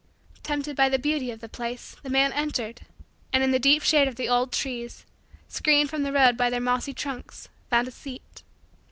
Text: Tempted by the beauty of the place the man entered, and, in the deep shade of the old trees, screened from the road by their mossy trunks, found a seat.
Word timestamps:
Tempted 0.41 0.75
by 0.75 0.89
the 0.89 0.97
beauty 0.97 1.29
of 1.29 1.41
the 1.41 1.47
place 1.47 1.95
the 2.01 2.09
man 2.09 2.33
entered, 2.33 2.87
and, 3.31 3.43
in 3.43 3.51
the 3.51 3.59
deep 3.59 3.83
shade 3.83 4.07
of 4.07 4.15
the 4.15 4.27
old 4.27 4.51
trees, 4.51 5.05
screened 5.47 5.91
from 5.91 6.01
the 6.01 6.11
road 6.11 6.35
by 6.35 6.49
their 6.49 6.59
mossy 6.59 6.91
trunks, 6.91 7.49
found 7.69 7.87
a 7.87 7.91
seat. 7.91 8.41